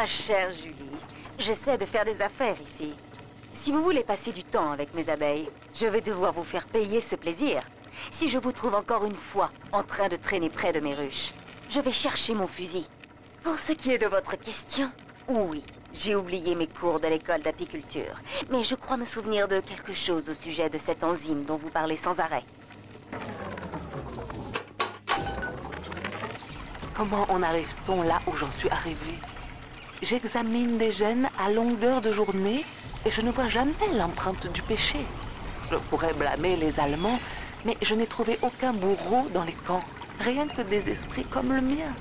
Ma 0.00 0.06
chère 0.06 0.50
Julie, 0.54 0.96
j'essaie 1.38 1.76
de 1.76 1.84
faire 1.84 2.06
des 2.06 2.22
affaires 2.22 2.56
ici. 2.58 2.94
Si 3.52 3.70
vous 3.70 3.82
voulez 3.82 4.02
passer 4.02 4.32
du 4.32 4.42
temps 4.42 4.72
avec 4.72 4.94
mes 4.94 5.10
abeilles, 5.10 5.50
je 5.74 5.84
vais 5.84 6.00
devoir 6.00 6.32
vous 6.32 6.42
faire 6.42 6.66
payer 6.66 7.02
ce 7.02 7.16
plaisir. 7.16 7.62
Si 8.10 8.30
je 8.30 8.38
vous 8.38 8.52
trouve 8.52 8.74
encore 8.74 9.04
une 9.04 9.14
fois 9.14 9.50
en 9.72 9.82
train 9.82 10.08
de 10.08 10.16
traîner 10.16 10.48
près 10.48 10.72
de 10.72 10.80
mes 10.80 10.94
ruches, 10.94 11.32
je 11.68 11.80
vais 11.80 11.92
chercher 11.92 12.32
mon 12.32 12.46
fusil. 12.46 12.88
Pour 13.42 13.58
ce 13.58 13.72
qui 13.72 13.92
est 13.92 13.98
de 13.98 14.06
votre 14.06 14.38
question, 14.38 14.90
oui, 15.28 15.62
j'ai 15.92 16.14
oublié 16.14 16.54
mes 16.54 16.66
cours 16.66 16.98
de 16.98 17.08
l'école 17.08 17.42
d'apiculture, 17.42 18.22
mais 18.50 18.64
je 18.64 18.76
crois 18.76 18.96
me 18.96 19.04
souvenir 19.04 19.48
de 19.48 19.60
quelque 19.60 19.92
chose 19.92 20.30
au 20.30 20.34
sujet 20.34 20.70
de 20.70 20.78
cette 20.78 21.04
enzyme 21.04 21.44
dont 21.44 21.56
vous 21.56 21.68
parlez 21.68 21.98
sans 21.98 22.20
arrêt. 22.20 22.44
Comment 26.96 27.30
en 27.30 27.42
arrive-t-on 27.42 28.00
là 28.00 28.22
où 28.26 28.34
j'en 28.34 28.50
suis 28.52 28.70
arrivé 28.70 29.18
J'examine 30.02 30.78
des 30.78 30.92
gènes 30.92 31.28
à 31.38 31.50
longueur 31.50 32.00
de 32.00 32.10
journée 32.10 32.64
et 33.04 33.10
je 33.10 33.20
ne 33.20 33.30
vois 33.30 33.48
jamais 33.48 33.74
l'empreinte 33.94 34.50
du 34.50 34.62
péché. 34.62 34.98
Je 35.70 35.76
pourrais 35.76 36.14
blâmer 36.14 36.56
les 36.56 36.80
Allemands, 36.80 37.20
mais 37.66 37.76
je 37.82 37.94
n'ai 37.94 38.06
trouvé 38.06 38.38
aucun 38.40 38.72
bourreau 38.72 39.28
dans 39.34 39.44
les 39.44 39.52
camps, 39.52 39.84
rien 40.18 40.48
que 40.48 40.62
des 40.62 40.88
esprits 40.90 41.24
comme 41.24 41.52
le 41.52 41.60
mien. 41.60 41.92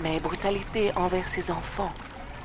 Mes 0.00 0.20
brutalités 0.20 0.92
envers 0.94 1.26
ces 1.28 1.50
enfants 1.50 1.92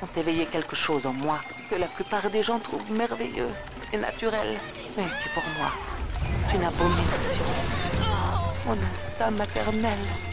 ont 0.01 0.19
éveillé 0.19 0.45
quelque 0.45 0.75
chose 0.75 1.05
en 1.05 1.13
moi 1.13 1.39
que 1.69 1.75
la 1.75 1.87
plupart 1.87 2.29
des 2.29 2.41
gens 2.41 2.59
trouvent 2.59 2.91
merveilleux 2.91 3.49
et 3.91 3.97
naturel, 3.97 4.57
mais 4.95 5.03
qui 5.21 5.29
pour 5.33 5.43
moi 5.57 5.71
est 6.47 6.55
une 6.55 6.63
abomination? 6.63 7.45
Mon 8.65 8.73
instinct 8.73 9.31
maternel. 9.31 10.28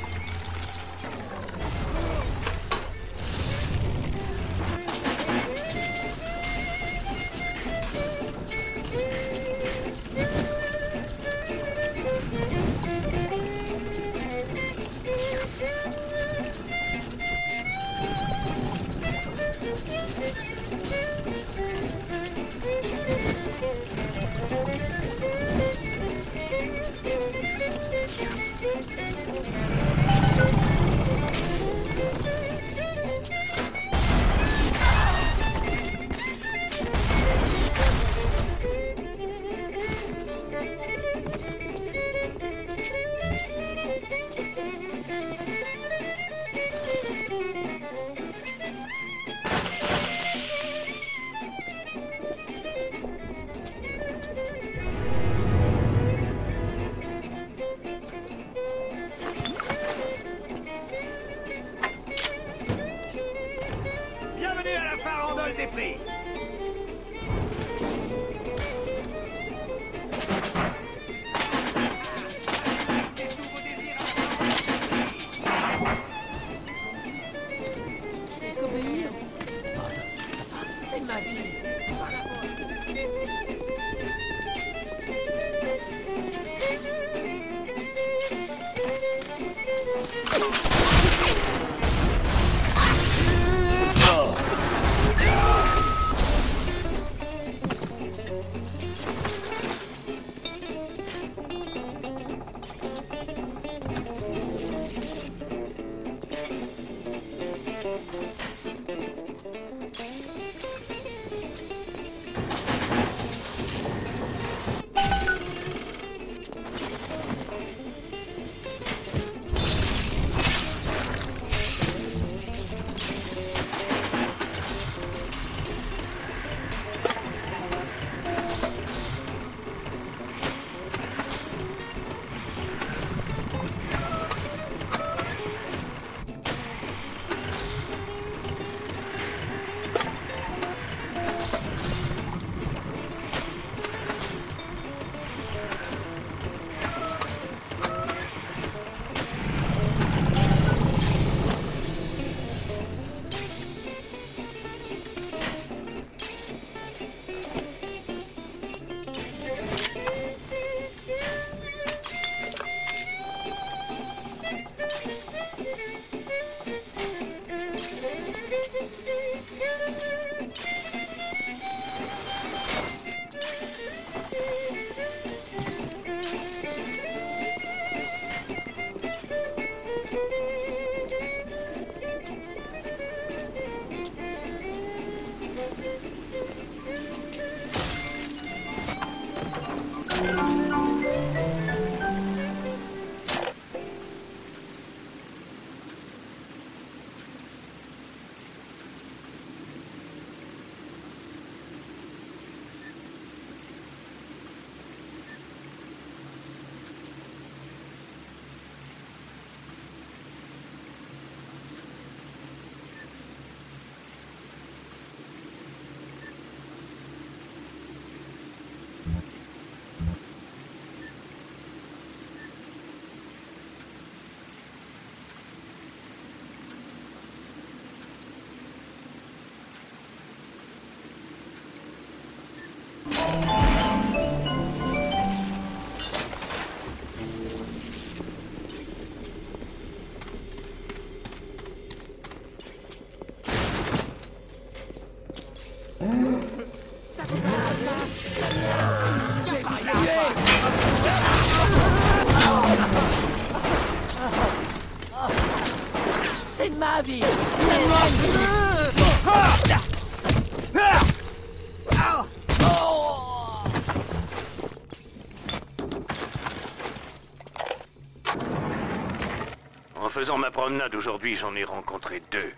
Faisant 270.16 270.38
ma 270.38 270.50
promenade 270.50 270.94
aujourd'hui, 270.94 271.36
j'en 271.36 271.54
ai 271.56 271.64
rencontré 271.64 272.22
deux. 272.30 272.50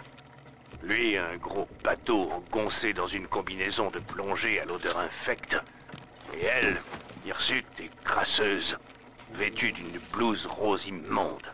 Lui, 0.85 1.17
un 1.17 1.37
gros 1.39 1.67
bateau 1.83 2.31
engoncé 2.31 2.93
dans 2.93 3.09
une 3.09 3.27
combinaison 3.27 3.91
de 3.91 3.99
plongée 3.99 4.61
à 4.61 4.65
l'odeur 4.65 4.97
infecte. 5.01 5.57
Et 6.35 6.45
elle, 6.45 6.81
hirsute 7.27 7.67
et 7.81 7.91
crasseuse, 8.05 8.79
vêtue 9.33 9.73
d'une 9.73 9.99
blouse 10.13 10.47
rose 10.47 10.87
immonde. 10.87 11.53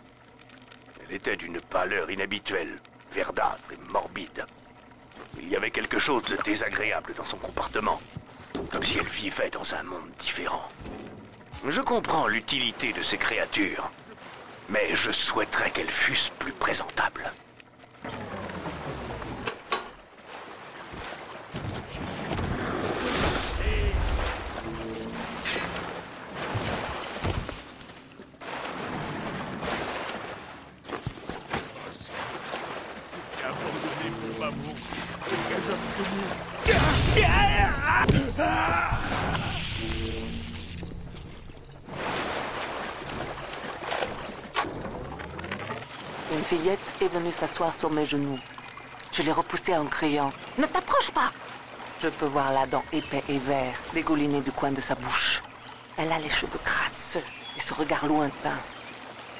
Elle 1.02 1.16
était 1.16 1.38
d'une 1.38 1.58
pâleur 1.58 2.10
inhabituelle, 2.10 2.78
verdâtre 3.10 3.72
et 3.72 3.90
morbide. 3.90 4.44
Il 5.40 5.48
y 5.48 5.56
avait 5.56 5.70
quelque 5.70 5.98
chose 5.98 6.24
de 6.24 6.36
désagréable 6.44 7.14
dans 7.16 7.24
son 7.24 7.38
comportement, 7.38 7.98
comme 8.70 8.84
si 8.84 8.98
elle 8.98 9.08
vivait 9.08 9.48
dans 9.48 9.74
un 9.74 9.84
monde 9.84 10.10
différent. 10.18 10.68
Je 11.66 11.80
comprends 11.80 12.26
l'utilité 12.26 12.92
de 12.92 13.02
ces 13.02 13.16
créatures, 13.16 13.90
mais 14.68 14.94
je 14.94 15.10
souhaiterais 15.10 15.70
qu'elles 15.70 15.90
fussent 15.90 16.32
plus 16.38 16.52
présentables. 16.52 17.30
Fillette 46.54 46.92
est 47.00 47.08
venue 47.08 47.32
s'asseoir 47.32 47.74
sur 47.74 47.90
mes 47.90 48.06
genoux. 48.06 48.38
Je 49.12 49.22
l'ai 49.22 49.32
repoussée 49.32 49.76
en 49.76 49.86
criant 49.86 50.32
Ne 50.56 50.66
t'approche 50.66 51.10
pas 51.10 51.32
Je 52.00 52.08
peux 52.08 52.26
voir 52.26 52.52
la 52.52 52.66
dent 52.66 52.84
épais 52.92 53.24
et 53.28 53.38
vert 53.38 53.74
dégouliner 53.92 54.40
du 54.40 54.52
coin 54.52 54.70
de 54.70 54.80
sa 54.80 54.94
bouche. 54.94 55.42
Elle 55.96 56.12
a 56.12 56.18
les 56.18 56.30
cheveux 56.30 56.60
crasseux 56.64 57.24
et 57.56 57.60
ce 57.60 57.74
regard 57.74 58.06
lointain. 58.06 58.58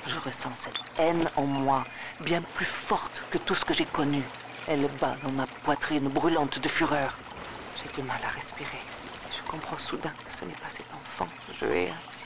Je 0.07 0.19
ressens 0.19 0.55
cette 0.55 0.83
haine 0.99 1.29
en 1.37 1.43
moi, 1.45 1.85
bien 2.21 2.43
plus 2.57 2.67
forte 2.67 3.23
que 3.31 3.39
tout 3.39 3.55
ce 3.55 3.65
que 3.65 3.75
j'ai 3.75 3.87
connu. 3.87 4.23
Elle 4.67 4.89
bat 5.01 5.15
dans 5.23 5.31
ma 5.31 5.47
poitrine 5.47 6.09
brûlante 6.09 6.59
de 6.59 6.69
fureur. 6.69 7.17
J'ai 7.77 7.91
du 7.95 8.03
mal 8.07 8.19
à 8.25 8.31
respirer. 8.31 8.83
Je 9.31 9.51
comprends 9.51 9.79
soudain 9.79 10.13
que 10.25 10.37
ce 10.39 10.45
n'est 10.45 10.55
pas 10.55 10.71
cet 10.71 10.87
enfant 10.93 11.29
que 11.47 11.53
je 11.61 11.67
hais 11.67 11.91
ainsi. 11.91 12.25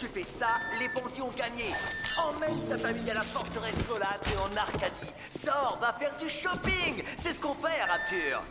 Tu 0.00 0.06
fais 0.08 0.24
ça, 0.24 0.54
les 0.78 0.88
bandits 0.88 1.20
ont 1.20 1.32
gagné. 1.36 1.66
Emmène 2.18 2.58
ta 2.68 2.78
famille 2.78 3.10
à 3.10 3.14
la 3.14 3.20
forteresse 3.20 3.76
volante 3.86 4.24
et 4.32 4.38
en 4.38 4.56
Arcadie. 4.56 5.12
Sors, 5.30 5.78
va 5.78 5.94
faire 5.98 6.16
du 6.16 6.28
shopping 6.28 7.04
C'est 7.18 7.34
ce 7.34 7.40
qu'on 7.40 7.54
fait 7.54 7.80
à. 7.82 7.92
Rapture 7.92 8.42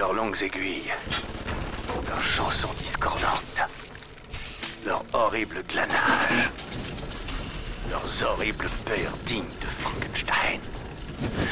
leurs 0.00 0.14
longues 0.14 0.42
aiguilles, 0.42 0.94
leurs 2.08 2.22
chansons 2.22 2.72
discordantes, 2.78 3.68
leur 4.86 5.04
horrible 5.12 5.62
glanage, 5.68 6.48
leurs 7.90 8.30
horribles 8.30 8.70
pères 8.86 9.12
dignes 9.26 9.44
de 9.44 9.66
Frankenstein. 9.76 10.58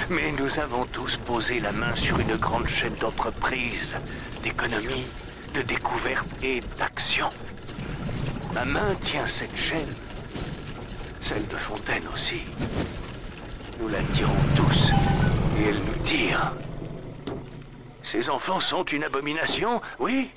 Mais 0.08 0.32
nous 0.32 0.58
avons 0.58 0.86
tous 0.86 1.18
posé 1.18 1.60
la 1.60 1.72
main 1.72 1.94
sur 1.94 2.18
une 2.20 2.36
grande 2.36 2.66
chaîne 2.68 2.94
d'entreprises, 2.94 3.94
d'économie, 4.42 5.04
de 5.52 5.60
découverte 5.60 6.42
et 6.42 6.62
d'action. 6.78 7.28
Ma 8.54 8.64
main 8.64 8.94
tient 9.02 9.26
cette 9.26 9.58
chaîne, 9.58 9.94
celle 11.20 11.46
de 11.48 11.56
Fontaine 11.56 12.08
aussi. 12.14 12.46
Nous 13.78 13.88
la 13.88 14.02
tirons 14.14 14.32
tous, 14.56 14.90
et 15.58 15.64
elle 15.68 15.80
nous 15.80 16.02
tire. 16.06 16.54
Ces 18.10 18.30
enfants 18.30 18.58
sont 18.58 18.84
une 18.84 19.04
abomination, 19.04 19.82
oui. 19.98 20.30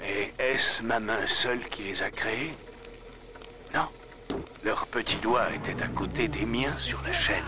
Mais 0.00 0.32
est-ce 0.40 0.82
ma 0.82 0.98
main 0.98 1.28
seule 1.28 1.60
qui 1.68 1.84
les 1.84 2.02
a 2.02 2.10
créés? 2.10 2.52
Non. 3.72 3.86
Leurs 4.64 4.84
petits 4.88 5.18
doigts 5.18 5.46
étaient 5.54 5.80
à 5.80 5.86
côté 5.86 6.26
des 6.26 6.44
miens 6.44 6.76
sur 6.76 7.00
la 7.02 7.12
chaîne. 7.12 7.44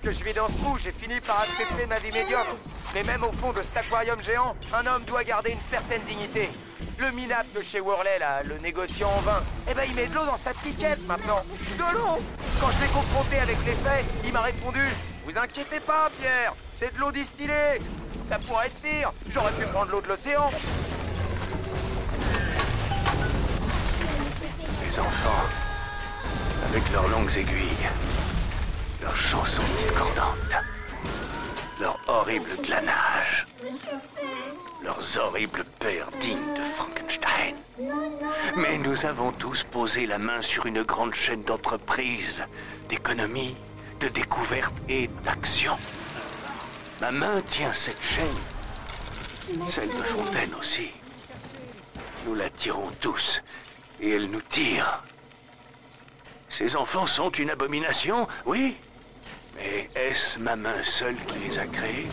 Que 0.00 0.12
je 0.12 0.22
vis 0.22 0.32
dans 0.32 0.46
ce 0.46 0.52
trou, 0.52 0.78
j'ai 0.78 0.92
fini 0.92 1.20
par 1.20 1.40
accepter 1.40 1.86
ma 1.86 1.98
vie 1.98 2.12
médiocre. 2.12 2.54
Mais 2.94 3.02
même 3.02 3.24
au 3.24 3.32
fond 3.32 3.52
de 3.52 3.62
cet 3.62 3.76
aquarium 3.76 4.22
géant, 4.22 4.54
un 4.72 4.86
homme 4.86 5.02
doit 5.04 5.24
garder 5.24 5.50
une 5.50 5.60
certaine 5.60 6.02
dignité. 6.02 6.50
Le 6.98 7.10
minap 7.10 7.46
de 7.52 7.62
chez 7.62 7.80
Worley, 7.80 8.20
là, 8.20 8.42
le 8.44 8.58
négociant 8.58 9.10
en 9.10 9.20
vin, 9.22 9.42
eh 9.68 9.74
ben 9.74 9.82
il 9.88 9.94
met 9.96 10.06
de 10.06 10.14
l'eau 10.14 10.24
dans 10.24 10.36
sa 10.36 10.54
piquette 10.54 11.04
maintenant. 11.08 11.42
De 11.76 11.98
l'eau 11.98 12.22
Quand 12.60 12.68
je 12.70 12.84
l'ai 12.84 12.90
confronté 12.92 13.38
avec 13.38 13.56
les 13.66 13.72
faits, 13.72 14.04
il 14.24 14.32
m'a 14.32 14.42
répondu 14.42 14.86
Vous 15.26 15.36
inquiétez 15.36 15.80
pas, 15.80 16.10
Pierre, 16.20 16.54
c'est 16.76 16.94
de 16.94 17.00
l'eau 17.00 17.10
distillée. 17.10 17.80
Ça 18.28 18.38
pourrait 18.38 18.66
être 18.66 18.80
pire. 18.80 19.12
J'aurais 19.34 19.52
pu 19.52 19.64
prendre 19.66 19.90
l'eau 19.90 20.00
de 20.00 20.08
l'océan. 20.08 20.48
Les 24.84 24.98
enfants, 25.00 25.46
avec 26.68 26.92
leurs 26.92 27.08
longues 27.08 27.36
aiguilles, 27.36 27.88
leurs 29.02 29.16
chansons 29.16 29.62
discordantes, 29.78 30.56
leur 31.80 31.98
horrible 32.06 32.56
glanage, 32.62 33.46
leurs 34.82 35.18
horribles 35.18 35.64
pères 35.78 36.10
dignes 36.20 36.54
de 36.54 36.62
Frankenstein. 36.76 37.56
Mais 38.56 38.78
nous 38.78 39.04
avons 39.04 39.32
tous 39.32 39.64
posé 39.64 40.06
la 40.06 40.18
main 40.18 40.40
sur 40.40 40.66
une 40.66 40.82
grande 40.82 41.14
chaîne 41.14 41.42
d'entreprises, 41.42 42.44
d'économie, 42.88 43.56
de 44.00 44.08
découverte 44.08 44.74
et 44.88 45.08
d'action. 45.24 45.76
Ma 47.00 47.10
main 47.10 47.40
tient 47.48 47.74
cette 47.74 48.02
chaîne, 48.02 49.66
celle 49.68 49.88
de 49.88 50.02
Fontaine 50.02 50.54
aussi. 50.60 50.90
Nous 52.26 52.36
la 52.36 52.50
tirons 52.50 52.90
tous, 53.00 53.42
et 54.00 54.10
elle 54.10 54.30
nous 54.30 54.42
tire. 54.42 55.02
Ces 56.48 56.76
enfants 56.76 57.06
sont 57.06 57.30
une 57.30 57.50
abomination, 57.50 58.28
oui, 58.46 58.76
mais 59.56 59.88
est-ce 59.94 60.38
ma 60.38 60.56
main 60.56 60.82
seule 60.82 61.16
qui 61.26 61.38
les 61.38 61.58
a 61.58 61.66
créés 61.66 62.08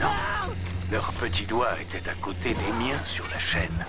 Non. 0.00 0.08
Leurs 0.90 1.12
petits 1.14 1.46
doigts 1.46 1.80
étaient 1.80 2.08
à 2.08 2.14
côté 2.14 2.50
des 2.50 2.72
miens 2.84 3.02
sur 3.06 3.24
la 3.32 3.38
chaîne. 3.38 3.86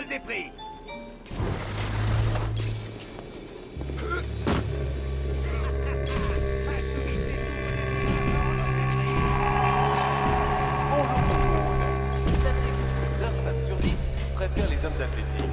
Farandole 0.00 0.08
des 0.08 0.18
prix 0.20 0.52
Leurs 13.20 13.30
femmes 13.30 13.66
sur 13.66 13.76
10 13.76 13.94
préfèrent 14.34 14.70
les 14.70 14.86
hommes 14.86 14.92
athlétiques. 14.92 15.50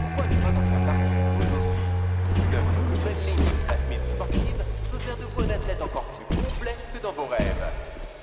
Pourquoi 0.00 0.24
ne 0.30 0.40
pas 0.40 0.48
en 0.48 0.62
faire 0.62 0.86
partie 0.86 1.14
vous 1.38 1.56
aussi 1.56 2.42
Comme 2.50 2.68
une 2.70 2.92
nouvelle 2.92 3.26
ligne 3.26 3.44
Smith 3.86 4.00
sportive 4.14 4.64
peut 4.90 4.98
faire 4.98 5.16
de 5.16 5.24
vous 5.24 5.42
un 5.42 5.50
athlète 5.50 5.82
encore 5.82 6.04
plus 6.04 6.36
complet 6.36 6.76
que 6.92 7.02
dans 7.02 7.12
vos 7.12 7.26
rêves. 7.26 7.64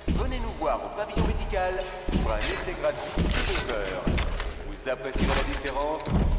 Venez 0.08 0.40
nous 0.40 0.54
voir 0.60 0.80
au 0.84 0.98
pavillon 0.98 1.28
médical 1.28 1.76
pour 2.22 2.32
un 2.32 2.38
essai 2.38 2.76
gratuit. 2.82 3.21
Vous 4.92 4.98
apprécierez 4.98 5.34
la 5.34 5.44
différence 5.44 6.31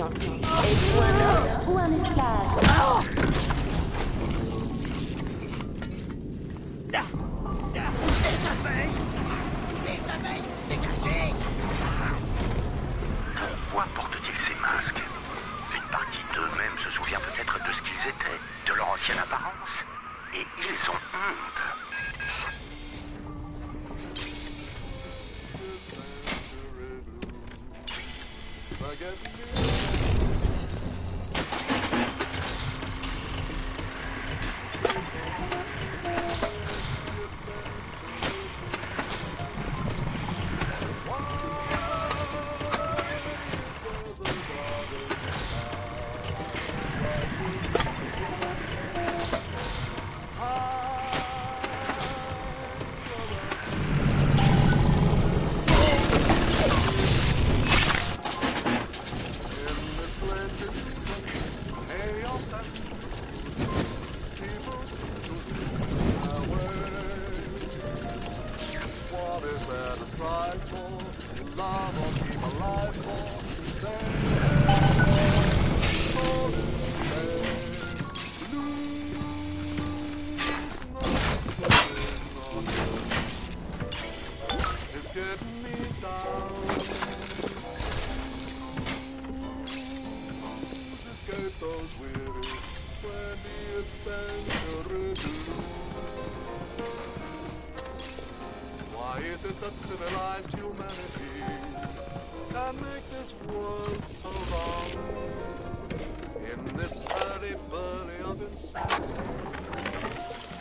simple 0.00 0.16
question. 0.16 0.29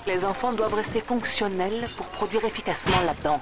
Les 0.09 0.25
enfants 0.25 0.53
doivent 0.53 0.73
rester 0.73 1.01
fonctionnels 1.01 1.85
pour 1.95 2.07
produire 2.07 2.43
efficacement 2.43 2.99
la 3.05 3.13
dent. 3.13 3.39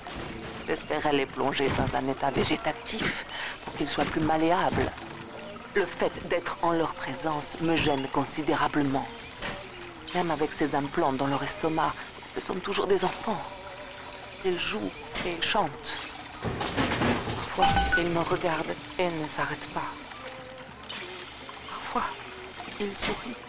J'espérais 0.67 1.13
les 1.13 1.25
plonger 1.25 1.69
dans 1.77 1.97
un 1.97 2.11
état 2.11 2.29
végétatif 2.29 3.25
pour 3.63 3.73
qu'ils 3.75 3.87
soient 3.87 4.03
plus 4.03 4.19
malléables. 4.19 4.91
Le 5.75 5.85
fait 5.85 6.11
d'être 6.27 6.57
en 6.61 6.73
leur 6.73 6.93
présence 6.93 7.57
me 7.61 7.77
gêne 7.77 8.05
considérablement. 8.09 9.07
Même 10.13 10.29
avec 10.29 10.51
ces 10.51 10.75
implants 10.75 11.13
dans 11.13 11.27
leur 11.27 11.41
estomac, 11.41 11.93
ce 12.35 12.41
sont 12.41 12.55
toujours 12.55 12.87
des 12.87 13.05
enfants. 13.05 13.41
Ils 14.43 14.59
jouent 14.59 14.91
et 15.25 15.41
chantent. 15.41 15.93
Parfois, 17.37 17.67
ils 17.97 18.11
me 18.11 18.19
regardent 18.19 18.75
et 18.99 19.05
ne 19.05 19.27
s'arrêtent 19.29 19.73
pas. 19.73 19.89
Parfois, 21.69 22.03
ils 22.81 22.93
sourient. 22.97 23.46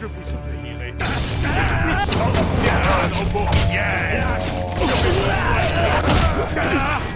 Je 0.00 0.06
vous 0.06 0.12
obéirai. 0.32 0.94
Bien 2.62 2.80
dans 3.10 3.24
vos 3.38 3.46
pièges 3.50 4.24
Il 6.56 7.09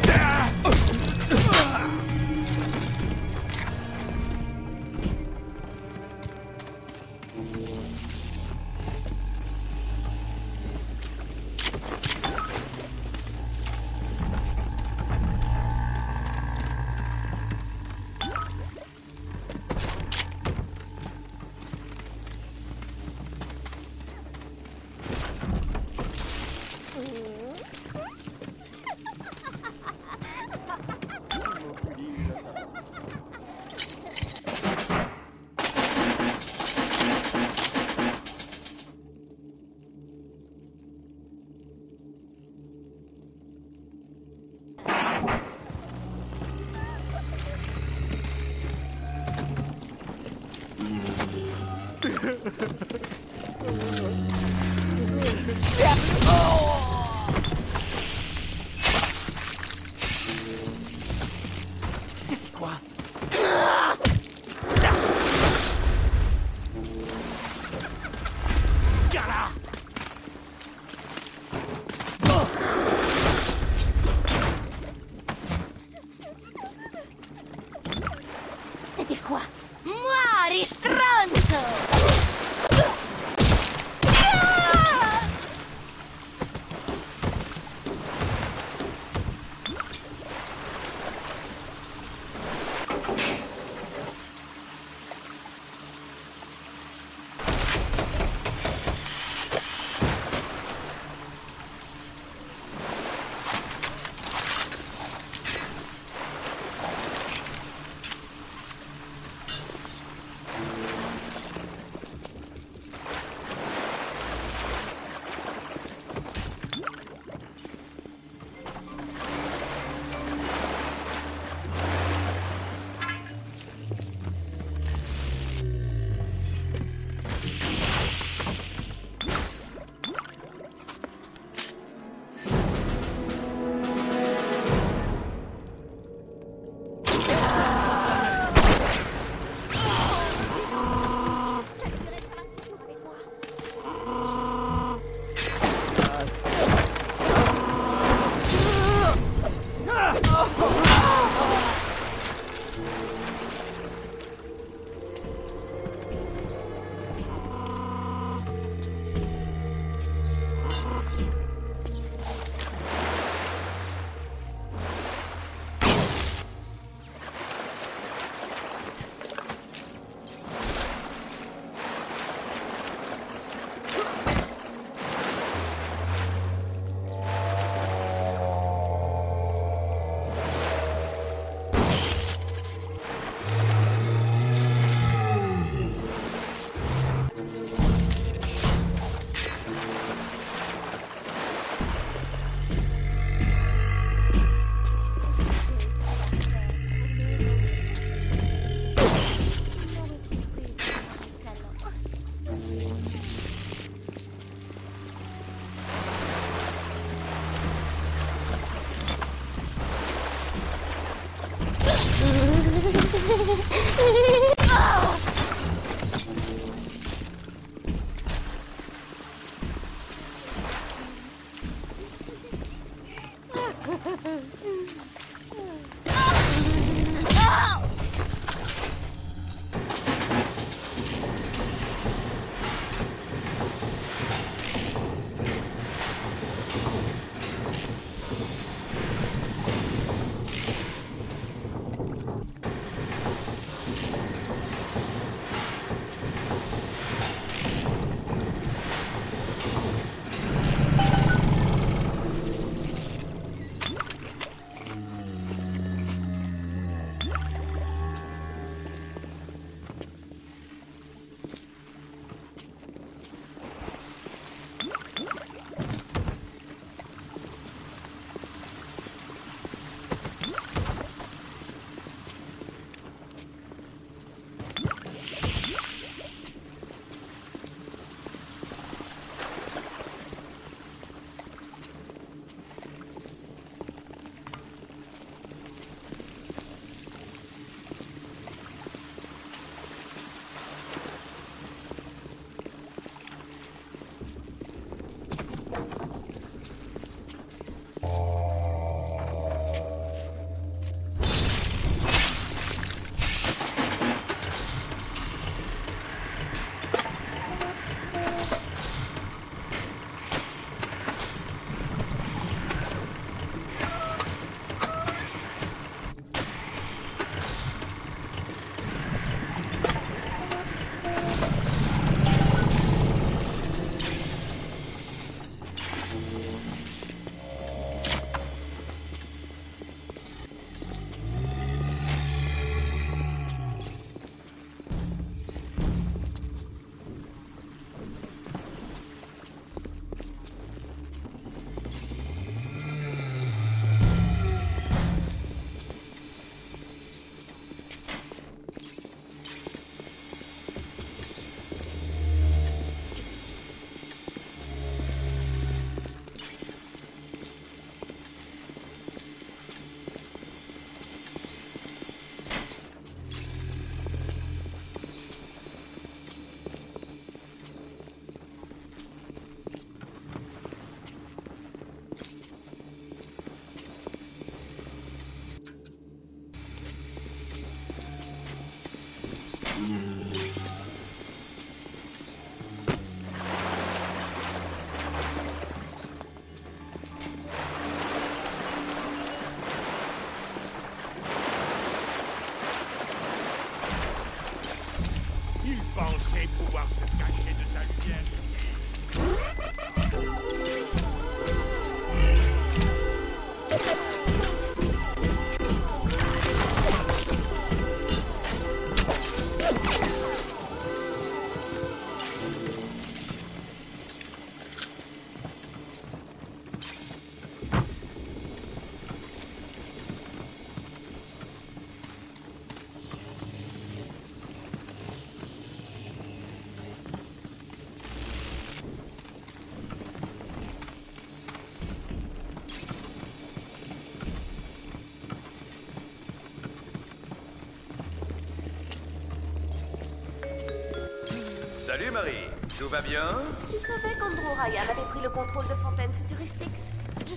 Marie, 442.15 442.47
tout 442.79 442.89
va 442.89 443.01
bien 443.01 443.43
Tu 443.69 443.81
savais 443.81 444.15
qu'Andrew 444.17 444.55
Ryan 444.55 444.83
avait 444.89 445.11
pris 445.11 445.21
le 445.21 445.31
contrôle 445.31 445.65
de 445.65 445.75
Fontaine 445.83 446.13
Futuristics 446.23 446.79
Je 447.27 447.35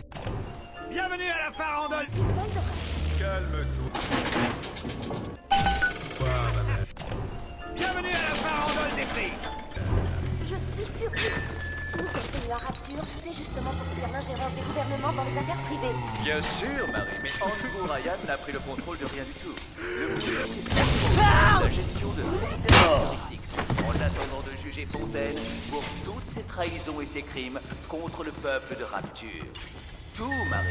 Bienvenue 0.91 1.31
à 1.31 1.49
la 1.49 1.51
farandole 1.51 2.05
Calme-toi. 3.17 3.89
Bienvenue 7.75 8.09
à 8.09 8.29
la 8.29 8.35
farandole 8.35 8.95
des 8.95 9.05
prix 9.05 9.33
Je 10.43 10.55
suis 10.55 10.85
furieuse. 10.99 11.33
Si 11.89 11.97
nous 11.97 12.09
sommes 12.09 12.41
venus 12.41 12.51
à 12.51 12.57
Rapture, 12.57 13.03
c'est 13.17 13.33
justement 13.33 13.71
pour 13.71 13.87
fuir 13.95 14.07
l'ingérence 14.13 14.53
des 14.53 14.61
gouvernements 14.61 15.13
dans 15.13 15.23
les 15.23 15.37
affaires 15.39 15.61
privées. 15.63 15.95
Bien 16.21 16.41
sûr, 16.43 16.87
Marie, 16.91 17.17
mais 17.23 17.31
Andrew 17.41 17.91
Ryan 17.91 18.17
n'a 18.27 18.37
pris 18.37 18.51
le 18.51 18.59
contrôle 18.59 18.99
de 18.99 19.05
rien 19.05 19.23
du 19.23 19.33
tout. 19.33 19.55
Le 19.79 20.19
c'est 20.21 21.63
la 21.63 21.69
gestion 21.71 22.09
de 22.13 23.26
Fontaine 24.85 25.35
pour 25.71 25.83
toutes 26.05 26.25
ses 26.25 26.43
trahisons 26.43 27.01
et 27.01 27.05
ses 27.05 27.21
crimes 27.23 27.59
contre 27.87 28.23
le 28.23 28.31
peuple 28.31 28.75
de 28.77 28.83
Rapture. 28.83 29.45
Tout, 30.15 30.29
Marie, 30.49 30.67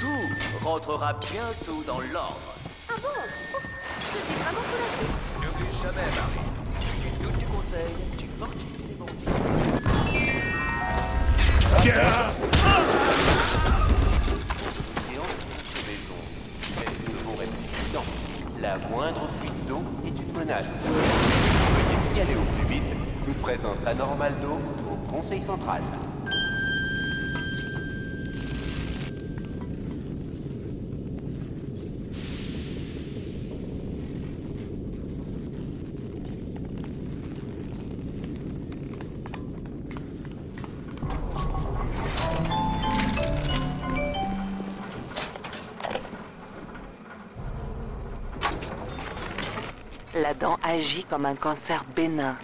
tout 0.00 0.64
rentrera 0.64 1.12
bientôt 1.14 1.82
dans 1.86 2.00
l'ordre. 2.00 2.54
Ah 2.88 2.94
bon? 3.00 3.08
Oh, 3.08 3.58
Je 4.00 4.18
suis 4.18 4.34
vraiment 4.42 4.64
soulagée. 4.70 5.10
N'oublie 5.40 5.76
jamais, 5.82 6.10
Marie. 6.16 6.48
Si 6.80 6.86
tu 7.02 7.10
doutes 7.24 7.38
du 7.38 7.46
conseil, 7.46 7.94
tu 8.18 8.26
fortifies 8.38 8.88
les 8.88 8.94
bons. 8.94 9.06
Osvaldo 24.24 24.58
au 24.90 24.96
Conseil 25.10 25.42
central. 25.42 25.82
La 50.14 50.32
dent 50.32 50.56
agit 50.62 51.04
comme 51.04 51.26
un 51.26 51.34
cancer 51.34 51.84
bénin 51.94 52.36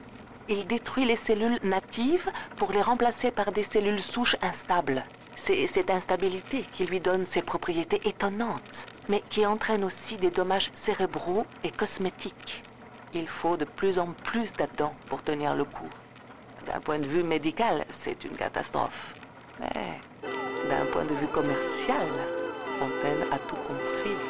il 0.52 0.66
détruit 0.66 1.04
les 1.04 1.14
cellules 1.14 1.60
natives 1.62 2.28
pour 2.56 2.72
les 2.72 2.82
remplacer 2.82 3.30
par 3.30 3.52
des 3.52 3.62
cellules 3.62 4.00
souches 4.00 4.34
instables. 4.42 5.04
C'est 5.36 5.68
cette 5.68 5.90
instabilité 5.90 6.64
qui 6.72 6.84
lui 6.84 6.98
donne 6.98 7.24
ses 7.24 7.40
propriétés 7.40 8.00
étonnantes, 8.04 8.86
mais 9.08 9.22
qui 9.30 9.46
entraîne 9.46 9.84
aussi 9.84 10.16
des 10.16 10.32
dommages 10.32 10.72
cérébraux 10.74 11.46
et 11.62 11.70
cosmétiques. 11.70 12.64
Il 13.14 13.28
faut 13.28 13.56
de 13.56 13.64
plus 13.64 14.00
en 14.00 14.08
plus 14.24 14.52
d'addons 14.52 14.90
pour 15.06 15.22
tenir 15.22 15.54
le 15.54 15.64
coup. 15.64 15.88
D'un 16.66 16.80
point 16.80 16.98
de 16.98 17.06
vue 17.06 17.22
médical, 17.22 17.84
c'est 17.90 18.24
une 18.24 18.36
catastrophe. 18.36 19.14
Mais 19.60 20.00
d'un 20.68 20.84
point 20.86 21.04
de 21.04 21.14
vue 21.14 21.28
commercial, 21.28 22.08
Fontaine 22.80 23.22
a 23.30 23.38
tout 23.38 23.56
compris. 23.56 24.29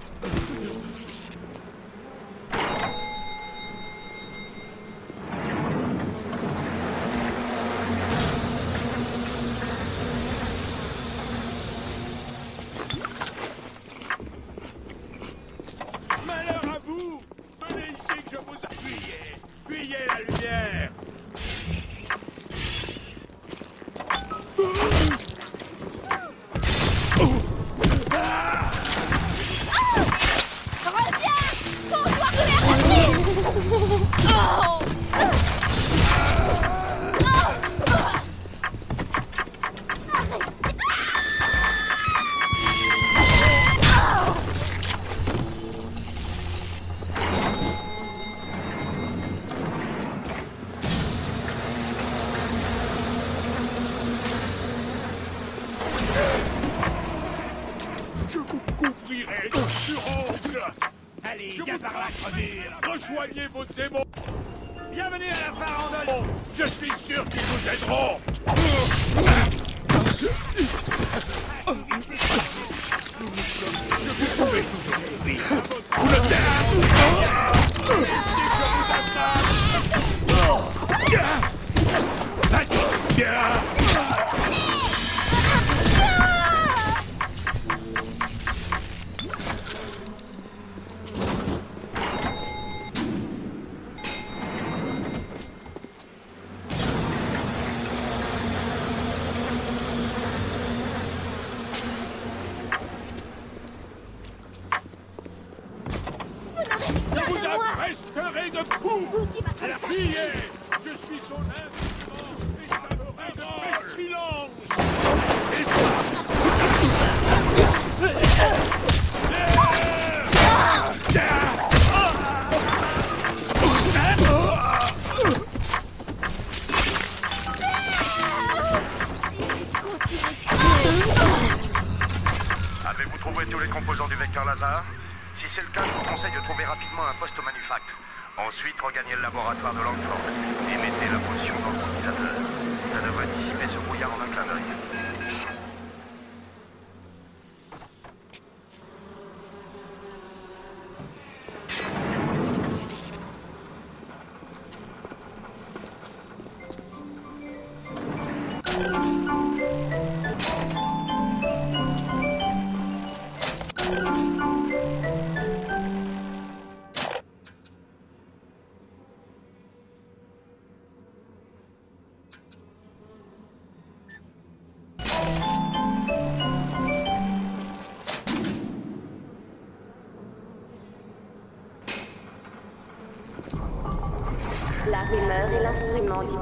du 186.23 186.37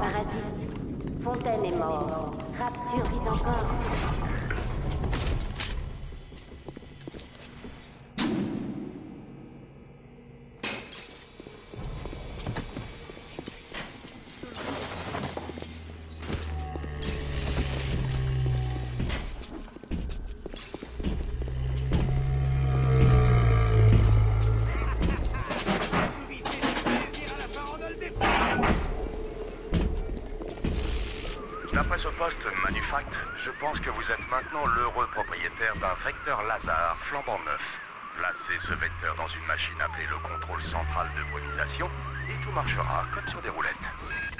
D'après 31.80 31.96
ce 31.96 32.08
poste 32.08 32.44
Manufact, 32.62 33.08
je 33.42 33.50
pense 33.58 33.80
que 33.80 33.88
vous 33.88 34.02
êtes 34.02 34.28
maintenant 34.30 34.66
l'heureux 34.66 35.08
propriétaire 35.14 35.74
d'un 35.76 35.94
vecteur 36.04 36.42
Lazare 36.42 36.98
flambant 37.08 37.38
neuf. 37.46 37.62
Placez 38.18 38.60
ce 38.60 38.74
vecteur 38.74 39.16
dans 39.16 39.28
une 39.28 39.46
machine 39.46 39.80
appelée 39.80 40.04
le 40.10 40.18
contrôle 40.18 40.62
central 40.64 41.08
de 41.16 41.22
bruitisation 41.32 41.88
et 42.28 42.44
tout 42.44 42.52
marchera 42.52 43.06
comme 43.14 43.26
sur 43.28 43.40
des 43.40 43.48
roulettes. 43.48 44.39